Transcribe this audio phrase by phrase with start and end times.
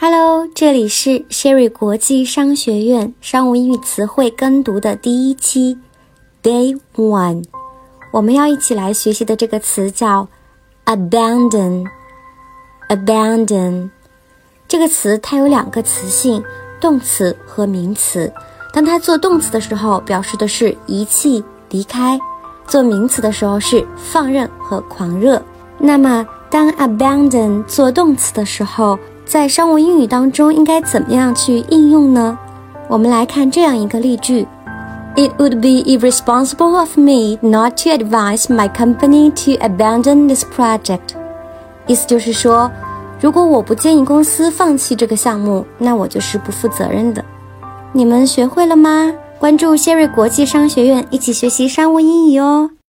[0.00, 5.76] Hello，这里是 Sherry 国际商学院商务英语词汇跟读的第一期
[6.40, 7.42] ，Day One。
[8.12, 10.28] 我们要一起来学习的这个词叫
[10.84, 11.84] abandon。
[12.88, 13.90] abandon
[14.68, 16.44] 这个词它有两个词性，
[16.80, 18.32] 动词和名词。
[18.72, 22.16] 当它做动词的时候，表示的是遗弃、离开；
[22.68, 25.42] 做名词的时候是放任和狂热。
[25.76, 28.96] 那么，当 abandon 做动词的时候，
[29.28, 32.38] 在商务英语当中应该怎么样去应用呢？
[32.88, 34.48] 我们来看这样一个例句
[35.16, 41.14] ：It would be irresponsible of me not to advise my company to abandon this project。
[41.86, 42.70] 意思就是说，
[43.20, 47.22] 如果我不建议公司放弃这个项目，那我就是不负责任的。
[47.92, 49.12] 你们学会了吗？
[49.38, 52.70] 关注谢瑞国际商学院，一起学习商务英语哦。